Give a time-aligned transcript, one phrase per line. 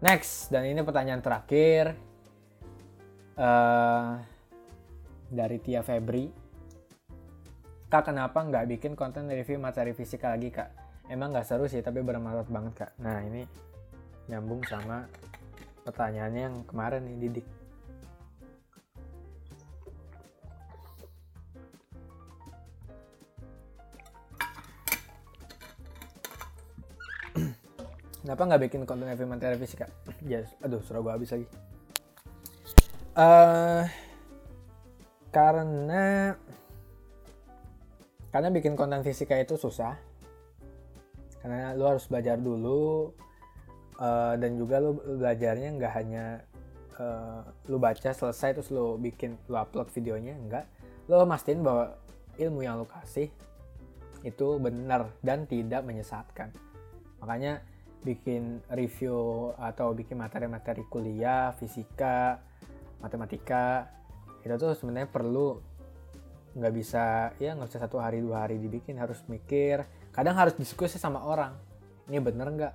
[0.00, 1.96] next dan ini pertanyaan terakhir.
[3.40, 4.20] Uh,
[5.30, 6.28] dari Tia Febri.
[7.90, 10.70] Kak kenapa nggak bikin konten review materi fisika lagi kak?
[11.10, 12.92] Emang nggak seru sih tapi bermanfaat banget kak.
[13.02, 13.42] Nah ini
[14.30, 15.06] nyambung sama
[15.82, 17.46] pertanyaannya yang kemarin nih Didik
[28.20, 29.88] Kenapa nggak bikin konten review materi fisika?
[30.20, 30.52] Yes.
[30.60, 31.48] Aduh, suruh gue habis lagi.
[33.16, 33.88] Uh,
[35.32, 36.36] karena
[38.28, 39.96] karena bikin konten fisika itu susah.
[41.40, 43.08] Karena lu harus belajar dulu
[43.96, 46.44] uh, dan juga lu belajarnya nggak hanya
[47.00, 47.40] uh,
[47.72, 50.68] lu baca selesai terus lu bikin lu upload videonya, enggak.
[51.08, 51.96] Lu mastiin bahwa
[52.36, 53.32] ilmu yang lu kasih
[54.20, 56.52] itu benar dan tidak menyesatkan.
[57.24, 57.64] Makanya
[58.00, 62.40] bikin review atau bikin materi-materi kuliah, fisika,
[63.00, 63.88] matematika
[64.40, 65.60] itu tuh sebenarnya perlu
[66.50, 69.84] nggak bisa ya nggak bisa satu hari dua hari dibikin harus mikir.
[70.10, 71.54] Kadang harus diskusi sama orang
[72.08, 72.74] ini bener nggak?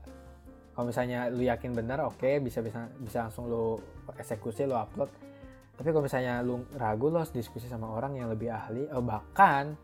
[0.78, 3.82] Kalau misalnya lu yakin bener oke okay, bisa bisa bisa langsung lu
[4.16, 5.10] eksekusi lu upload.
[5.76, 9.76] Tapi kalau misalnya lu ragu lu harus diskusi sama orang yang lebih ahli oh, bahkan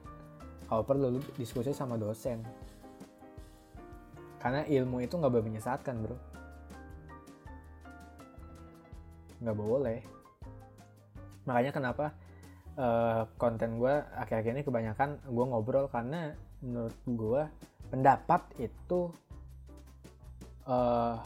[0.71, 2.39] kalau perlu lu diskusi sama dosen
[4.42, 6.17] karena ilmu itu nggak boleh menyesatkan bro.
[9.38, 10.00] Nggak boleh.
[11.45, 12.06] Makanya kenapa
[12.81, 16.34] uh, konten gue akhir-akhir ini kebanyakan gue ngobrol karena
[16.66, 17.42] menurut gue
[17.94, 19.14] pendapat itu
[20.66, 21.22] uh,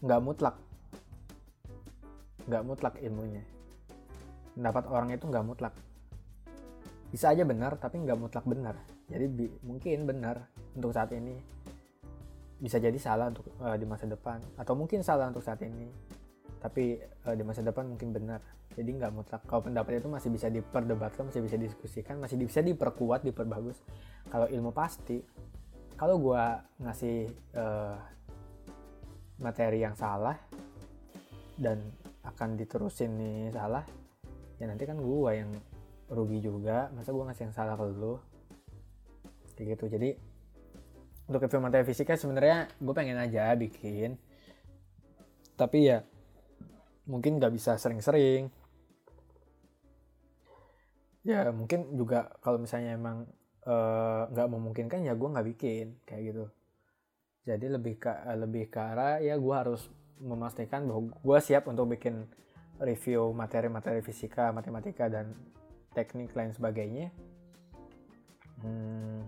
[0.00, 0.56] nggak mutlak.
[2.48, 3.44] Nggak mutlak ilmunya.
[4.56, 5.74] Pendapat orang itu nggak mutlak.
[7.12, 8.76] Bisa aja benar tapi nggak mutlak benar.
[9.12, 9.28] Jadi
[9.60, 11.36] mungkin benar untuk saat ini
[12.62, 14.38] bisa jadi salah untuk uh, di masa depan.
[14.54, 15.90] Atau mungkin salah untuk saat ini.
[16.62, 16.94] Tapi
[17.26, 18.38] uh, di masa depan mungkin benar.
[18.78, 19.42] Jadi nggak mutlak.
[19.50, 23.82] Kalau pendapat itu masih bisa diperdebatkan masih bisa diskusikan masih bisa diperkuat diperbagus.
[24.30, 25.18] Kalau ilmu pasti.
[25.98, 26.42] Kalau gue
[26.82, 27.18] ngasih
[27.58, 27.94] uh,
[29.42, 30.38] materi yang salah
[31.58, 31.82] dan
[32.22, 33.82] akan diterusin nih salah
[34.62, 35.50] ya nanti kan gue yang
[36.06, 36.86] rugi juga.
[36.94, 38.14] Masa gue ngasih yang salah ke lu?
[39.58, 39.84] Kayak gitu.
[39.98, 40.10] Jadi
[41.26, 44.18] untuk review materi fisika sebenarnya gue pengen aja bikin.
[45.54, 46.02] Tapi ya
[47.06, 48.50] mungkin nggak bisa sering-sering.
[51.22, 53.30] Ya mungkin juga kalau misalnya emang
[53.62, 56.44] eh, nggak uh, memungkinkan ya gue nggak bikin kayak gitu.
[57.46, 59.86] Jadi lebih ke lebih ke arah ya gue harus
[60.22, 62.26] memastikan bahwa gue siap untuk bikin
[62.82, 65.34] review materi-materi fisika matematika dan
[65.94, 67.10] teknik lain sebagainya.
[68.62, 69.26] Hmm,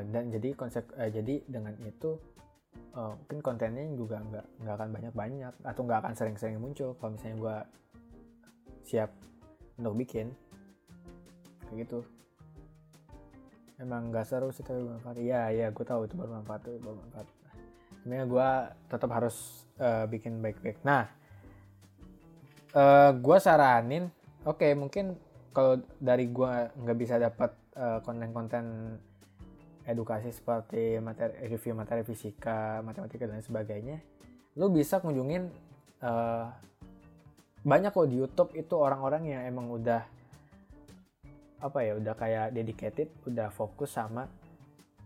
[0.00, 2.16] uh, dan jadi konsep uh, jadi dengan itu
[2.96, 6.96] uh, mungkin kontennya juga nggak nggak akan banyak banyak atau nggak akan sering-sering muncul.
[6.96, 7.56] Kalau misalnya gue
[8.88, 9.10] siap
[9.76, 10.32] untuk bikin
[11.68, 12.00] kayak gitu.
[13.80, 15.16] Emang nggak seru sih tapi bermanfaat.
[15.20, 17.28] Iya iya gue tahu itu bermanfaat itu bermanfaat.
[18.00, 18.48] Sebenarnya gue
[18.88, 19.36] tetap harus
[19.76, 20.80] uh, bikin baik-baik.
[20.84, 21.08] Nah
[22.74, 24.08] uh, gue saranin
[24.44, 25.16] oke okay, mungkin
[25.50, 28.96] kalau dari gue nggak bisa dapat uh, konten-konten
[29.92, 33.98] edukasi seperti materi review materi fisika, matematika dan sebagainya,
[34.56, 35.50] lu bisa kunjungin
[36.02, 36.48] uh,
[37.60, 40.02] banyak kok di YouTube itu orang-orang yang emang udah
[41.60, 44.24] apa ya, udah kayak dedicated, udah fokus sama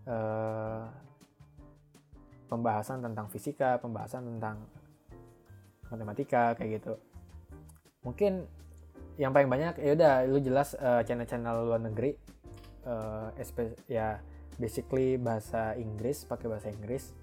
[0.06, 0.86] uh,
[2.46, 4.62] pembahasan tentang fisika, pembahasan tentang
[5.90, 6.94] matematika kayak gitu.
[8.06, 8.46] Mungkin
[9.18, 12.14] yang paling banyak ya udah lu jelas uh, channel-channel luar negeri
[12.86, 13.30] uh,
[13.86, 14.18] ya
[14.56, 17.14] basically bahasa Inggris pakai bahasa Inggris.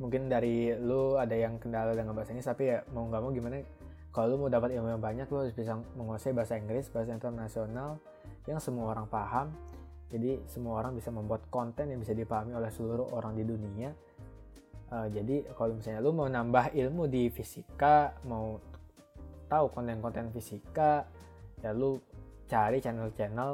[0.00, 3.62] Mungkin dari lu ada yang kendala dengan bahasa Inggris tapi ya mau nggak mau gimana
[4.10, 7.98] kalau lu mau dapat ilmu yang banyak lu harus bisa menguasai bahasa Inggris bahasa internasional
[8.46, 9.50] yang semua orang paham.
[10.12, 13.90] Jadi semua orang bisa membuat konten yang bisa dipahami oleh seluruh orang di dunia.
[14.92, 18.60] Uh, jadi kalau misalnya lu mau nambah ilmu di fisika mau
[19.48, 21.08] tahu konten-konten fisika
[21.64, 21.96] ya lu
[22.44, 23.50] cari channel-channel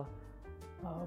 [0.83, 1.05] uh,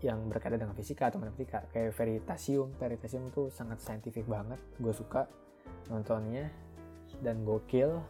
[0.00, 2.72] yang berkaitan dengan fisika atau matematika kayak Veritasium.
[2.80, 4.56] Veritasium tuh sangat saintifik banget.
[4.80, 5.28] Gue suka
[5.92, 6.48] nontonnya.
[7.20, 8.00] Dan gokil.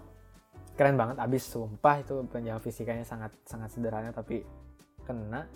[0.79, 1.19] Keren banget.
[1.19, 4.47] Abis sumpah itu penjelasan fisikanya sangat sangat sederhana tapi
[5.03, 5.51] kena.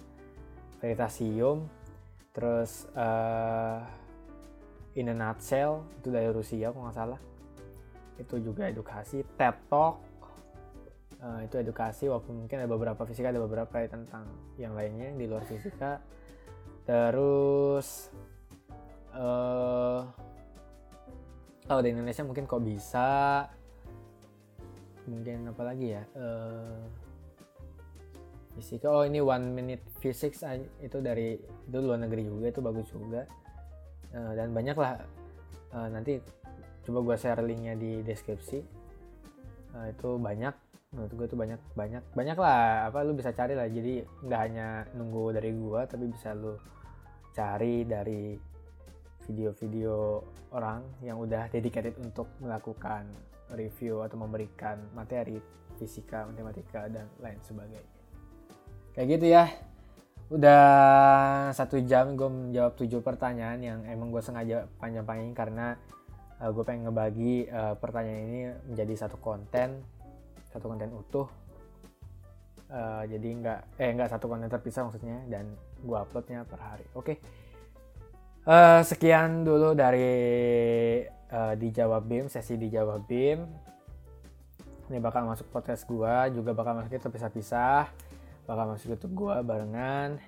[0.83, 1.71] Veritasium.
[2.35, 3.79] Terus uh,
[4.95, 7.21] In a Nutshell itu dari Rusia kalau nggak salah.
[8.19, 9.27] Itu juga edukasi.
[9.35, 10.14] TED Talk
[11.25, 14.29] uh, itu edukasi walaupun mungkin ada beberapa fisika ada beberapa ya tentang
[14.61, 16.05] yang lainnya di luar fisika.
[16.85, 18.13] Terus
[19.17, 20.05] uh,
[21.65, 23.49] kalau di Indonesia mungkin kok bisa.
[25.05, 26.03] Mungkin apa lagi ya?
[26.17, 26.81] Uh,
[28.57, 30.45] fisika oh ini one minute physics
[30.81, 33.25] itu dari itu luar negeri juga itu bagus juga.
[34.15, 35.01] Uh, dan banyak lah
[35.75, 36.21] uh, nanti
[36.85, 38.61] coba gue share linknya di deskripsi.
[39.75, 40.64] Uh, itu banyak
[40.95, 44.87] menurut gue itu banyak banyak banyak lah apa lu bisa cari lah jadi nggak hanya
[44.95, 46.55] nunggu dari gue tapi bisa lu
[47.35, 48.39] cari dari
[49.27, 50.23] video-video
[50.55, 53.09] orang yang udah dedicated untuk melakukan
[53.53, 55.41] review atau memberikan materi
[55.77, 57.93] fisika, matematika dan lain sebagainya.
[58.95, 59.45] Kayak gitu ya.
[60.33, 60.65] Udah
[61.53, 65.77] satu jam gue menjawab tujuh pertanyaan yang emang gue sengaja panjang-panjangin karena
[66.41, 69.85] uh, eh, gue pengen ngebagi uh, pertanyaan ini menjadi satu konten,
[70.55, 71.27] satu konten utuh.
[72.71, 75.51] Uh, jadi nggak eh nggak satu konten terpisah maksudnya dan
[75.83, 76.87] gue uploadnya per hari.
[76.95, 77.19] Oke.
[77.19, 77.43] Okay
[78.45, 80.05] Uh, sekian dulu dari
[81.33, 83.41] uh, dijawab BIM, sesi dijawab BIM.
[84.93, 87.89] Ini bakal masuk podcast gua, juga bakal masuk terpisah-pisah.
[88.45, 90.21] Bakal masuk YouTube gua barengan.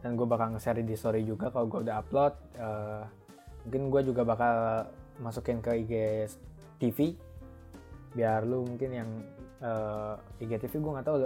[0.00, 2.34] Dan gue bakal nge-share di story juga kalau gue udah upload.
[2.56, 3.04] Uh,
[3.68, 4.88] mungkin gue juga bakal
[5.20, 5.92] masukin ke IG
[6.80, 7.20] TV.
[8.16, 9.10] Biar lu mungkin yang
[9.62, 11.18] uh, IG TV gue nggak tahu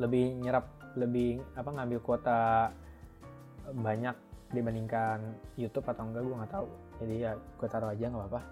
[0.00, 2.70] lebih nyerap lebih apa ngambil kuota
[3.74, 4.14] banyak
[4.54, 6.66] dibandingkan YouTube atau enggak gue nggak tahu.
[7.02, 8.42] Jadi ya gue taruh aja nggak apa-apa.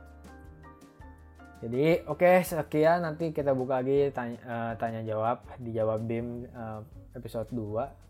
[1.62, 3.06] Jadi oke okay, sekian.
[3.06, 6.82] Nanti kita buka lagi tanya, uh, tanya jawab dijawab BIM uh,
[7.14, 8.02] episode 2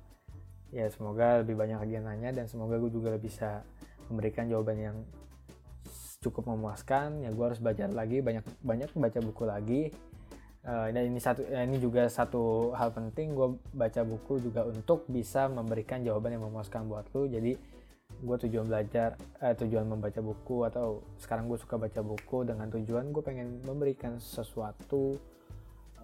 [0.73, 3.61] ya semoga lebih banyak lagi yang nanya dan semoga gue juga bisa
[4.09, 4.97] memberikan jawaban yang
[6.25, 7.21] cukup memuaskan.
[7.21, 9.83] Ya gue harus belajar lagi banyak banyak baca buku lagi
[10.67, 13.35] uh, dan ini satu ini juga satu hal penting.
[13.35, 17.27] Gue baca buku juga untuk bisa memberikan jawaban yang memuaskan buat lu.
[17.31, 17.55] Jadi
[18.13, 23.09] gue tujuan belajar eh, tujuan membaca buku atau sekarang gue suka baca buku dengan tujuan
[23.09, 25.17] gue pengen memberikan sesuatu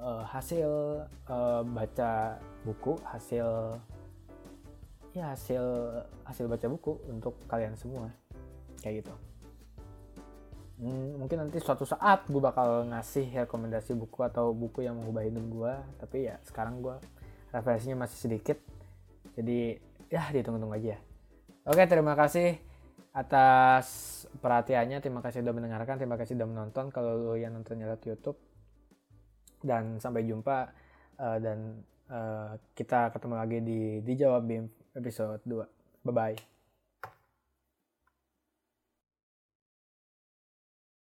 [0.01, 3.77] uh, hasil uh, baca buku hasil
[5.13, 5.63] ya hasil
[6.25, 8.09] hasil baca buku untuk kalian semua.
[8.81, 9.28] Kayak gitu
[10.79, 15.45] hmm, mungkin nanti suatu saat gue bakal ngasih rekomendasi buku atau buku yang mengubah hidup
[15.47, 16.97] gue tapi ya sekarang gue
[17.51, 18.59] referensinya masih sedikit
[19.39, 19.79] jadi
[20.09, 20.99] ya ditunggu-tunggu aja
[21.69, 22.57] Oke, terima kasih
[23.13, 23.87] atas
[24.41, 25.05] perhatiannya.
[25.05, 26.01] Terima kasih sudah mendengarkan.
[26.01, 26.89] Terima kasih sudah menonton.
[26.89, 28.41] Kalau lo yang nontonnya lewat YouTube.
[29.61, 30.73] Dan sampai jumpa.
[31.21, 34.49] Uh, dan uh, kita ketemu lagi di Dijawab
[34.97, 36.09] episode 2.
[36.09, 36.58] Bye-bye.